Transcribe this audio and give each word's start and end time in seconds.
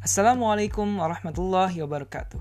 Assalamualaikum 0.00 0.96
warahmatullahi 0.96 1.84
wabarakatuh. 1.84 2.40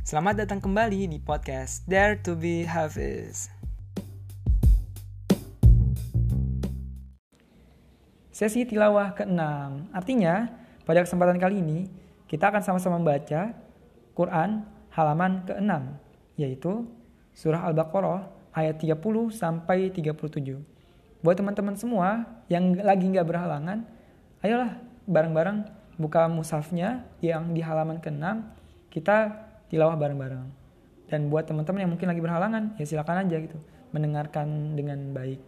Selamat 0.00 0.40
datang 0.40 0.64
kembali 0.64 1.04
di 1.04 1.20
podcast 1.20 1.84
Dare 1.84 2.16
to 2.16 2.32
be 2.32 2.64
Hafiz. 2.64 3.52
Sesi 8.32 8.64
tilawah 8.64 9.12
ke-6. 9.12 9.36
Artinya, 9.92 10.48
pada 10.88 11.04
kesempatan 11.04 11.36
kali 11.36 11.60
ini 11.60 11.84
kita 12.32 12.48
akan 12.48 12.64
sama-sama 12.64 12.96
membaca 12.96 13.52
Quran 14.16 14.64
halaman 14.96 15.44
ke-6, 15.44 15.72
yaitu 16.40 16.88
surah 17.36 17.68
Al-Baqarah 17.68 18.24
ayat 18.56 18.80
30 18.80 18.96
sampai 19.36 19.92
37. 19.92 20.16
Buat 21.20 21.44
teman-teman 21.44 21.76
semua 21.76 22.24
yang 22.48 22.72
lagi 22.72 23.04
nggak 23.04 23.28
berhalangan, 23.28 23.84
ayolah 24.40 24.80
bareng-bareng 25.04 25.84
buka 25.99 26.25
mushafnya 26.31 27.05
yang 27.21 27.53
di 27.53 27.61
halaman 27.61 28.01
ke-6, 28.01 28.23
kita 28.89 29.33
tilawah 29.69 29.95
bareng-bareng. 29.99 30.45
Dan 31.11 31.27
buat 31.27 31.43
teman-teman 31.43 31.83
yang 31.83 31.91
mungkin 31.91 32.07
lagi 32.07 32.21
berhalangan, 32.23 32.75
ya 32.79 32.85
silakan 32.87 33.27
aja 33.27 33.37
gitu, 33.39 33.59
mendengarkan 33.91 34.77
dengan 34.79 35.11
baik. 35.11 35.39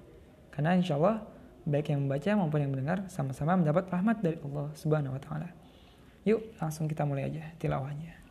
Karena 0.51 0.75
insya 0.75 0.99
Allah, 0.99 1.23
baik 1.63 1.89
yang 1.89 2.03
membaca 2.05 2.29
maupun 2.35 2.59
yang 2.59 2.71
mendengar, 2.75 3.07
sama-sama 3.07 3.55
mendapat 3.55 3.87
rahmat 3.87 4.19
dari 4.19 4.37
Allah 4.43 4.67
Subhanahu 4.75 5.15
wa 5.15 5.21
Ta'ala. 5.23 5.49
Yuk, 6.27 6.55
langsung 6.59 6.87
kita 6.91 7.07
mulai 7.07 7.31
aja 7.31 7.43
tilawahnya. 7.59 8.23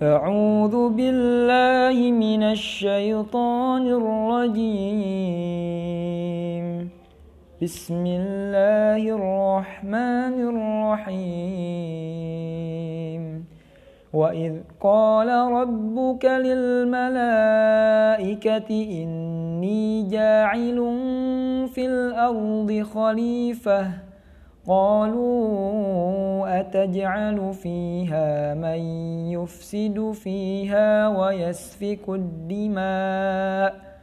أعوذ 0.00 0.96
بالله 0.96 1.92
من 2.16 2.42
الشيطان 2.56 3.84
الرجيم 4.00 5.60
بسم 7.61 8.05
الله 8.05 9.15
الرحمن 9.15 10.35
الرحيم. 10.99 11.85
وإذ 14.13 14.53
قال 14.81 15.29
ربك 15.29 16.25
للملائكة 16.25 17.09
إني 18.69 20.03
جاعل 20.03 20.75
في 21.67 21.85
الأرض 21.85 22.83
خليفة. 22.93 23.87
قالوا 24.67 26.59
أتجعل 26.59 27.53
فيها 27.53 28.53
من 28.53 28.79
يفسد 29.31 30.11
فيها 30.11 31.07
ويسفك 31.07 32.09
الدماء؟ 32.09 33.94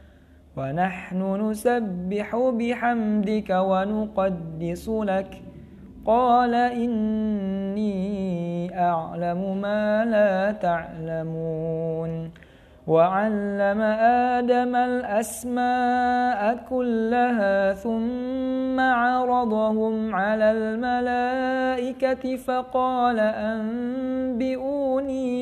ونحن 0.57 1.41
نسبح 1.41 2.35
بحمدك 2.35 3.49
ونقدس 3.49 4.89
لك. 4.89 5.41
قال 6.05 6.55
إني 6.55 7.93
أعلم 8.79 9.61
ما 9.61 10.05
لا 10.05 10.51
تعلمون. 10.51 12.31
وعلم 12.87 13.81
آدم 14.35 14.75
الأسماء 14.75 16.59
كلها 16.69 17.73
ثم 17.73 18.79
عرضهم 18.79 20.15
على 20.15 20.51
الملائكة 20.51 22.35
فقال 22.35 23.19
أنبئوني 23.19 24.63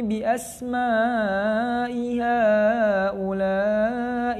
بأسماء 0.02 1.92
هؤلاء 2.22 4.40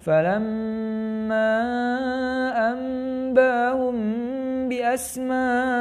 فلما 0.00 1.60
أنباهم 2.72 3.96
بأسمائهم 4.68 5.80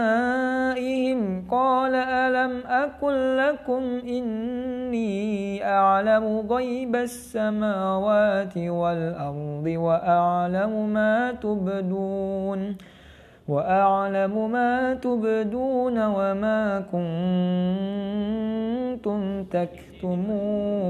قال 1.52 1.96
ألم 1.96 2.64
أقل 2.68 3.38
لكم 3.38 3.84
إني 4.08 5.66
أعلم 5.66 6.48
غيب 6.50 6.96
السماوات 6.96 8.58
والأرض 8.58 9.66
وأعلم 9.68 10.90
ما 10.90 11.32
تبدون 11.32 12.78
وأعلم 13.48 14.52
ما 14.52 14.94
تبدون 14.94 16.06
وما 16.06 16.80
كنتم 18.92 19.44
تكتمون 19.44 20.90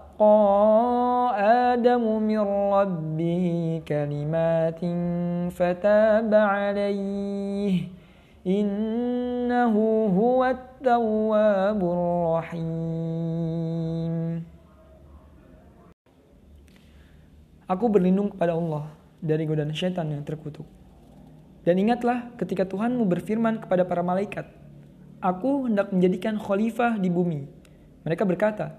آدم 1.76 2.04
من 2.22 2.44
ربه 2.72 3.46
كلمات 3.88 4.80
فتاب 5.52 6.32
عليه 6.34 7.74
إنه 8.46 9.74
هو 10.16 10.40
التواب 10.44 11.80
الرحيم 11.84 13.36
Aku 17.66 17.90
berlindung 17.90 18.30
kepada 18.30 18.54
Allah 18.54 18.94
dari 19.18 19.42
godaan 19.42 19.74
syaitan 19.74 20.06
yang 20.06 20.22
terkutuk. 20.22 20.62
Dan 21.66 21.82
ingatlah 21.82 22.30
ketika 22.38 22.62
Tuhanmu 22.62 23.02
berfirman 23.10 23.58
kepada 23.58 23.82
para 23.82 24.06
malaikat, 24.06 24.46
Aku 25.18 25.66
hendak 25.66 25.90
menjadikan 25.90 26.38
khalifah 26.38 26.94
di 26.94 27.10
bumi. 27.10 27.42
Mereka 28.06 28.22
berkata, 28.22 28.78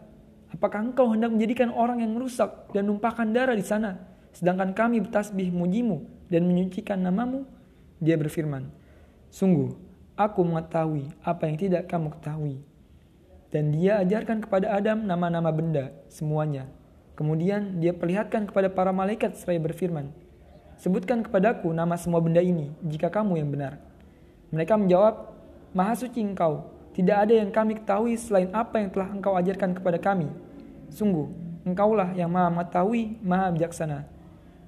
Apakah 0.53 0.85
engkau 0.85 1.09
hendak 1.09 1.33
menjadikan 1.33 1.73
orang 1.73 2.05
yang 2.05 2.13
merusak 2.13 2.69
dan 2.77 2.85
numpahkan 2.85 3.33
darah 3.33 3.57
di 3.57 3.65
sana, 3.65 3.97
sedangkan 4.37 4.77
kami 4.77 5.01
bertasbih 5.01 5.49
mujimu 5.49 6.05
dan 6.29 6.45
menyucikan 6.45 7.01
namamu? 7.01 7.49
Dia 8.05 8.21
berfirman, 8.21 8.69
Sungguh, 9.33 9.73
aku 10.13 10.45
mengetahui 10.45 11.09
apa 11.25 11.49
yang 11.49 11.57
tidak 11.57 11.89
kamu 11.89 12.13
ketahui. 12.13 12.57
Dan 13.49 13.73
dia 13.73 14.01
ajarkan 14.05 14.45
kepada 14.45 14.77
Adam 14.77 15.09
nama-nama 15.09 15.49
benda, 15.49 15.93
semuanya. 16.13 16.69
Kemudian 17.17 17.81
dia 17.81 17.97
perlihatkan 17.97 18.49
kepada 18.49 18.69
para 18.69 18.93
malaikat 18.93 19.37
seraya 19.37 19.61
berfirman, 19.61 20.13
Sebutkan 20.81 21.25
kepadaku 21.25 21.71
nama 21.73 21.97
semua 21.97 22.21
benda 22.21 22.43
ini, 22.45 22.75
jika 22.85 23.09
kamu 23.09 23.41
yang 23.41 23.49
benar. 23.49 23.79
Mereka 24.53 24.77
menjawab, 24.77 25.33
Maha 25.73 25.97
suci 25.97 26.21
engkau, 26.21 26.69
tidak 26.93 27.17
ada 27.25 27.35
yang 27.41 27.49
kami 27.49 27.81
ketahui 27.81 28.21
selain 28.21 28.53
apa 28.53 28.77
yang 28.77 28.93
telah 28.93 29.09
engkau 29.09 29.33
ajarkan 29.33 29.73
kepada 29.73 29.97
kami. 29.97 30.29
Sungguh, 30.93 31.25
engkaulah 31.65 32.13
yang 32.13 32.29
maha 32.29 32.53
mengetahui, 32.53 33.17
maha 33.25 33.49
bijaksana. 33.49 34.05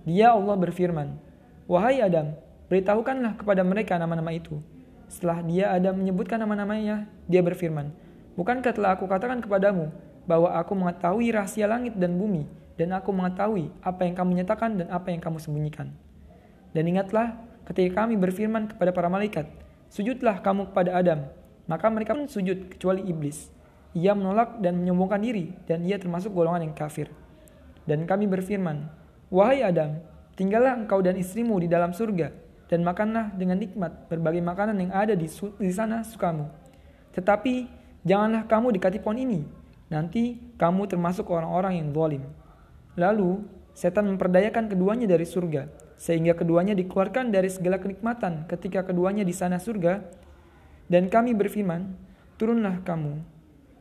Dia 0.08 0.32
Allah 0.32 0.56
berfirman, 0.56 1.20
Wahai 1.68 2.00
Adam, 2.00 2.32
beritahukanlah 2.72 3.36
kepada 3.36 3.60
mereka 3.60 4.00
nama-nama 4.00 4.32
itu. 4.32 4.56
Setelah 5.04 5.44
dia 5.44 5.68
ada 5.68 5.92
menyebutkan 5.92 6.40
nama-namanya, 6.40 7.04
dia 7.28 7.44
berfirman, 7.44 7.92
Bukankah 8.40 8.72
telah 8.72 8.96
aku 8.96 9.04
katakan 9.04 9.44
kepadamu 9.44 9.92
bahwa 10.24 10.48
aku 10.56 10.72
mengetahui 10.72 11.28
rahasia 11.28 11.68
langit 11.68 11.92
dan 11.92 12.16
bumi, 12.16 12.48
dan 12.80 12.96
aku 12.96 13.12
mengetahui 13.12 13.68
apa 13.84 14.00
yang 14.08 14.16
kamu 14.16 14.30
nyatakan 14.40 14.80
dan 14.80 14.88
apa 14.88 15.12
yang 15.12 15.20
kamu 15.20 15.38
sembunyikan. 15.38 15.92
Dan 16.72 16.88
ingatlah 16.88 17.36
ketika 17.68 18.02
kami 18.04 18.16
berfirman 18.16 18.72
kepada 18.72 18.96
para 18.96 19.12
malaikat, 19.12 19.44
Sujudlah 19.92 20.42
kamu 20.42 20.72
kepada 20.72 20.90
Adam. 20.96 21.43
Maka 21.64 21.88
mereka 21.88 22.12
pun 22.12 22.28
sujud 22.28 22.76
kecuali 22.76 23.04
iblis. 23.08 23.48
Ia 23.94 24.12
menolak 24.12 24.58
dan 24.58 24.82
menyombongkan 24.82 25.22
diri, 25.22 25.54
dan 25.64 25.86
ia 25.86 25.96
termasuk 25.96 26.34
golongan 26.34 26.66
yang 26.66 26.74
kafir. 26.74 27.08
Dan 27.86 28.04
kami 28.04 28.26
berfirman, 28.26 28.90
Wahai 29.30 29.62
Adam, 29.62 30.02
tinggallah 30.34 30.76
engkau 30.76 31.00
dan 31.00 31.14
istrimu 31.14 31.56
di 31.62 31.70
dalam 31.70 31.94
surga, 31.94 32.34
dan 32.66 32.82
makanlah 32.82 33.32
dengan 33.38 33.60
nikmat 33.60 34.10
berbagai 34.10 34.42
makanan 34.42 34.76
yang 34.82 34.92
ada 34.92 35.14
di, 35.14 35.30
di 35.30 35.72
sana 35.72 36.02
sukamu. 36.02 36.50
Tetapi 37.14 37.70
janganlah 38.02 38.50
kamu 38.50 38.74
dekati 38.74 38.98
pohon 38.98 39.20
ini, 39.22 39.40
nanti 39.88 40.42
kamu 40.58 40.90
termasuk 40.90 41.30
orang-orang 41.30 41.78
yang 41.78 41.88
zalim. 41.94 42.24
Lalu 42.98 43.46
setan 43.74 44.10
memperdayakan 44.10 44.70
keduanya 44.70 45.06
dari 45.06 45.26
surga, 45.26 45.70
sehingga 45.98 46.34
keduanya 46.34 46.74
dikeluarkan 46.74 47.30
dari 47.30 47.50
segala 47.50 47.78
kenikmatan 47.78 48.46
ketika 48.50 48.82
keduanya 48.86 49.22
di 49.22 49.34
sana 49.34 49.62
surga. 49.62 50.23
Dan 50.94 51.10
kami 51.10 51.34
berfirman, 51.34 51.90
turunlah 52.38 52.78
kamu, 52.86 53.18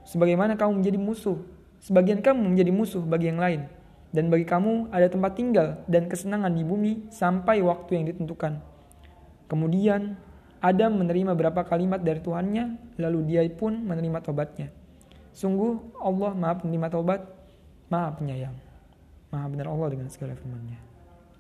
sebagaimana 0.02 0.58
kamu 0.58 0.82
menjadi 0.82 0.98
musuh, 0.98 1.38
sebagian 1.78 2.26
kamu 2.26 2.42
menjadi 2.42 2.74
musuh 2.74 3.06
bagi 3.06 3.30
yang 3.30 3.38
lain. 3.38 3.70
Dan 4.10 4.34
bagi 4.34 4.50
kamu 4.50 4.90
ada 4.90 5.06
tempat 5.14 5.38
tinggal 5.38 5.86
dan 5.86 6.10
kesenangan 6.10 6.50
di 6.50 6.66
bumi 6.66 7.06
sampai 7.14 7.62
waktu 7.62 8.02
yang 8.02 8.10
ditentukan. 8.10 8.58
Kemudian 9.46 10.18
Adam 10.58 11.06
menerima 11.06 11.38
beberapa 11.38 11.62
kalimat 11.62 12.02
dari 12.02 12.18
Tuhannya, 12.18 12.98
lalu 12.98 13.30
dia 13.30 13.46
pun 13.54 13.78
menerima 13.78 14.18
tobatnya. 14.26 14.74
Sungguh 15.38 16.02
Allah 16.02 16.34
maha 16.34 16.66
penerima 16.66 16.90
tobat, 16.90 17.30
maha 17.94 18.10
penyayang. 18.18 18.58
Maha 19.30 19.46
benar 19.54 19.70
Allah 19.70 19.88
dengan 19.94 20.10
segala 20.10 20.34
firman-Nya. 20.34 20.93